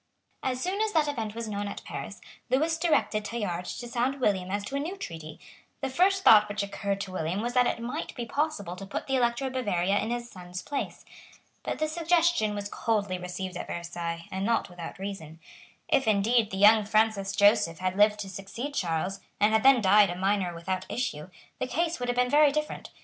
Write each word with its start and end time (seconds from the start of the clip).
As 0.41 0.59
soon 0.59 0.81
as 0.81 0.93
that 0.93 1.07
event 1.07 1.35
was 1.35 1.47
known 1.47 1.67
at 1.67 1.83
Paris, 1.83 2.21
Lewis 2.49 2.75
directed 2.79 3.23
Tallard 3.23 3.65
to 3.65 3.87
sound 3.87 4.19
William 4.19 4.49
as 4.49 4.65
to 4.65 4.75
a 4.75 4.79
new 4.79 4.97
treaty. 4.97 5.39
The 5.81 5.91
first 5.91 6.23
thought 6.23 6.49
which 6.49 6.63
occurred 6.63 6.99
to 7.01 7.11
William 7.11 7.39
was 7.39 7.53
that 7.53 7.67
it 7.67 7.77
might 7.79 8.15
be 8.15 8.25
possible 8.25 8.75
to 8.77 8.85
put 8.87 9.05
the 9.05 9.15
Elector 9.15 9.45
of 9.45 9.53
Bavaria 9.53 9.99
in 9.99 10.09
his 10.09 10.27
son's 10.27 10.63
place. 10.63 11.05
But 11.61 11.77
this 11.77 11.91
suggestion 11.91 12.55
was 12.55 12.67
coldly 12.67 13.19
received 13.19 13.55
at 13.55 13.67
Versailles, 13.67 14.27
and 14.31 14.43
not 14.43 14.71
without 14.71 14.97
reason. 14.97 15.37
If, 15.87 16.07
indeed, 16.07 16.49
the 16.49 16.57
young 16.57 16.83
Francis 16.83 17.31
Joseph 17.35 17.77
had 17.77 17.95
lived 17.95 18.19
to 18.21 18.29
succeed 18.29 18.73
Charles, 18.73 19.19
and 19.39 19.53
had 19.53 19.61
then 19.61 19.81
died 19.81 20.09
a 20.09 20.15
minor 20.15 20.51
without 20.55 20.87
issue, 20.89 21.29
the 21.59 21.67
case 21.67 21.99
would 21.99 22.09
have 22.09 22.17
been 22.17 22.27
very 22.27 22.51
different. 22.51 22.89